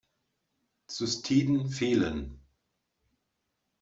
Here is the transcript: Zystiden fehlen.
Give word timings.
Zystiden 0.87 1.67
fehlen. 1.69 2.39